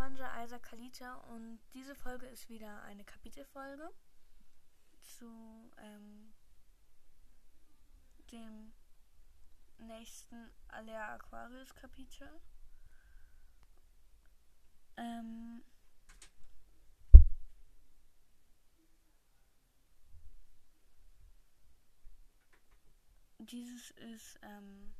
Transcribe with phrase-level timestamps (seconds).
[0.00, 3.90] Karawanser Isaac Kalita und diese Folge ist wieder eine Kapitelfolge
[5.02, 6.32] zu ähm,
[8.32, 8.72] dem
[9.76, 12.40] nächsten Alea Aquarius Kapitel.
[14.96, 15.62] Ähm,
[23.36, 24.94] dieses ist, ähm,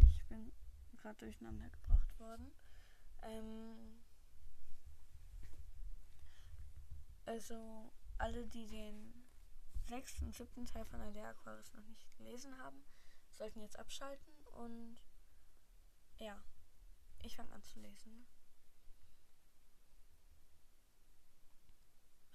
[0.00, 0.50] ich bin
[1.02, 2.52] gerade durcheinander gebracht worden.
[3.22, 4.00] Ähm,
[7.26, 9.12] also alle, die den
[9.88, 12.82] sechsten und siebten Teil von Alea Aquarius noch nicht gelesen haben,
[13.32, 14.96] sollten jetzt abschalten und
[16.18, 16.40] ja,
[17.22, 18.26] ich fange an zu lesen.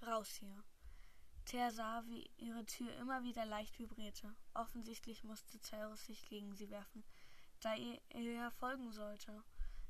[0.02, 0.62] Raus hier.
[1.46, 4.34] Thea sah, wie ihre Tür immer wieder leicht vibrierte.
[4.52, 7.04] Offensichtlich musste Cyrus sich gegen sie werfen,
[7.60, 9.42] da ihr ihr folgen sollte.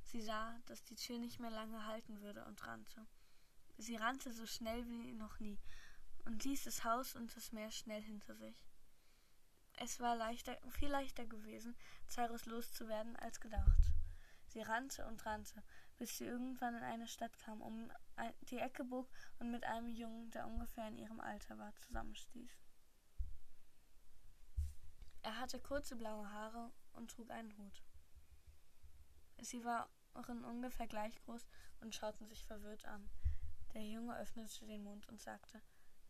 [0.02, 3.06] Sie sah, dass die Tür nicht mehr lange halten würde und rannte.
[3.76, 5.58] Sie rannte so schnell wie noch nie
[6.24, 8.64] und ließ das Haus und das Meer schnell hinter sich.
[9.76, 11.76] Es war leichter, viel leichter gewesen,
[12.08, 13.92] Cyrus loszuwerden als gedacht.
[14.48, 15.62] Sie rannte und rannte,
[15.98, 17.92] bis sie irgendwann in eine Stadt kam, um
[18.50, 19.08] die Ecke bog
[19.38, 22.50] und mit einem Jungen, der ungefähr in ihrem Alter war, zusammenstieß.
[25.22, 27.82] Er hatte kurze blaue Haare und trug einen Hut.
[29.40, 31.46] Sie waren ungefähr gleich groß
[31.80, 33.08] und schauten sich verwirrt an.
[33.74, 35.60] Der Junge öffnete den Mund und sagte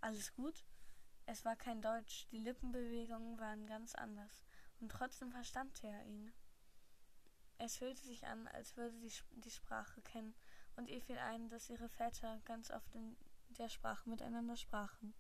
[0.01, 0.65] Alles gut?
[1.27, 4.47] Es war kein Deutsch, die Lippenbewegungen waren ganz anders,
[4.81, 6.33] und trotzdem verstand er ihn.
[7.59, 10.35] Es fühlte sich an, als würde sie die Sprache kennen,
[10.77, 13.17] und ihr fiel ein, dass ihre Väter ganz oft in
[13.51, 15.13] der Sprache miteinander sprachen.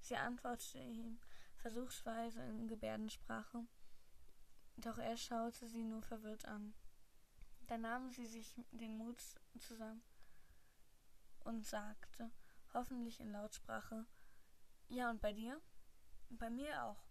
[0.00, 1.20] Sie antwortete ihm
[1.56, 3.64] versuchsweise in Gebärdensprache,
[4.76, 6.74] doch er schaute sie nur verwirrt an.
[7.66, 9.22] Dann nahm sie sich den Mut
[9.58, 10.02] zusammen
[11.44, 12.30] und sagte,
[12.74, 14.06] hoffentlich in Lautsprache,
[14.88, 15.60] ja und bei dir?
[16.30, 17.02] Bei mir auch.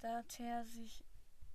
[0.00, 1.04] Da Thea sich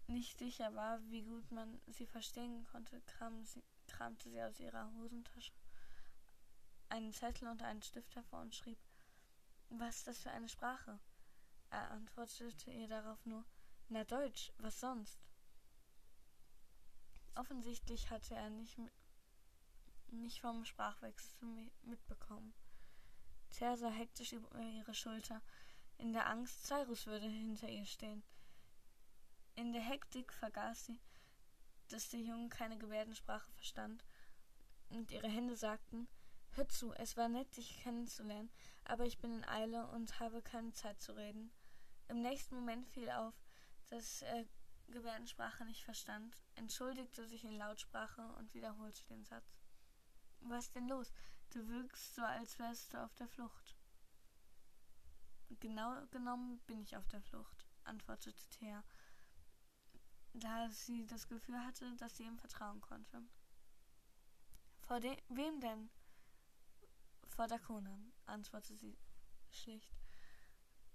[0.08, 4.92] nicht sicher war, wie gut man sie verstehen konnte, kram sie, kramte sie aus ihrer
[4.96, 5.54] Hosentasche
[6.92, 8.78] einen Zettel und einen Stift hervor und schrieb
[9.70, 11.00] Was ist das für eine Sprache?
[11.70, 13.46] Er antwortete ihr darauf nur
[13.88, 15.31] Na Deutsch, was sonst?
[17.36, 18.78] Offensichtlich hatte er nicht,
[20.08, 22.54] nicht vom Sprachwechsel mitbekommen.
[23.50, 25.42] Thea sah hektisch über ihre Schulter,
[25.98, 28.24] in der Angst, Cyrus würde hinter ihr stehen.
[29.56, 31.00] In der Hektik vergaß sie,
[31.90, 34.04] dass der Junge keine Gebärdensprache verstand,
[34.90, 36.08] und ihre Hände sagten
[36.54, 38.52] Hör zu, es war nett, dich kennenzulernen,
[38.84, 41.50] aber ich bin in Eile und habe keine Zeit zu reden.
[42.10, 43.34] Im nächsten Moment fiel auf,
[43.88, 44.46] dass er
[44.92, 49.58] Gebärdensprache nicht verstand, entschuldigte sich in Lautsprache und wiederholte den Satz.
[50.42, 51.12] Was ist denn los?
[51.52, 53.76] Du wirkst so, als wärst du auf der Flucht.
[55.60, 58.84] Genau genommen bin ich auf der Flucht, antwortete Thea
[60.34, 63.22] da sie das Gefühl hatte, dass sie ihm vertrauen konnte.
[64.82, 65.90] Vor de wem denn?
[67.28, 68.98] Vor Dakonan, antwortete sie
[69.50, 69.94] schlicht,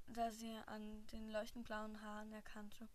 [0.06, 2.88] da sie an den leuchtend blauen Haaren erkannte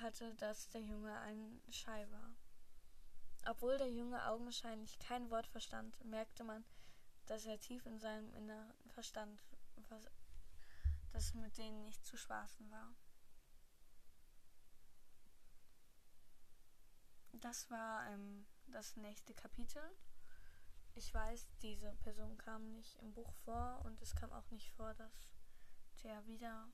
[0.00, 2.34] hatte, dass der Junge ein Schei war.
[3.46, 6.64] Obwohl der Junge augenscheinlich kein Wort verstand, merkte man,
[7.26, 9.40] dass er tief in seinem Inneren verstand,
[9.88, 10.04] was,
[11.12, 12.94] dass mit denen nicht zu spaßen war.
[17.44, 19.82] das war ähm, das nächste Kapitel.
[20.94, 24.94] Ich weiß, diese Person kam nicht im Buch vor und es kam auch nicht vor,
[24.94, 25.28] dass
[26.02, 26.68] der wieder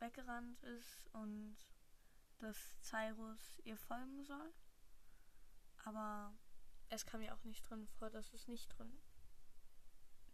[0.00, 1.56] weggerannt ist und
[2.38, 4.52] dass Cyrus ihr folgen soll.
[5.84, 6.32] Aber
[6.90, 8.92] es kam ja auch nicht drin vor, dass es nicht drin,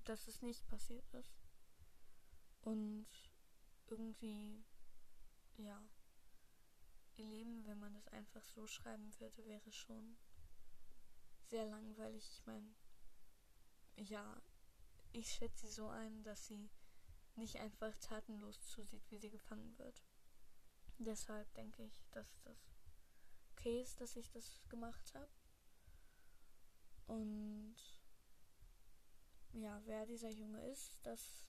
[0.04, 1.40] dass es nicht passiert ist.
[2.62, 3.06] Und
[3.88, 4.64] irgendwie,
[5.56, 5.80] ja
[7.18, 10.16] ihr Leben, wenn man das einfach so schreiben würde, wäre schon
[11.44, 12.28] sehr langweilig.
[12.32, 12.74] Ich meine,
[13.96, 14.42] ja,
[15.12, 16.70] ich schätze sie so ein, dass sie
[17.36, 20.02] nicht einfach tatenlos zusieht, wie sie gefangen wird.
[20.98, 22.58] Deshalb denke ich, dass das
[23.52, 25.30] okay ist, dass ich das gemacht habe.
[27.06, 27.76] Und
[29.52, 31.46] ja, wer dieser Junge ist, das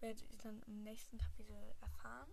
[0.00, 2.30] werdet ihr dann im nächsten Kapitel erfahren.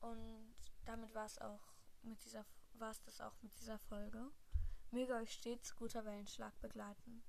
[0.00, 0.54] Und
[0.84, 1.72] damit war es auch
[2.02, 2.44] mit dieser
[2.74, 4.30] war es das auch mit dieser Folge.
[4.90, 7.22] Möge euch stets guter Wellenschlag begleiten.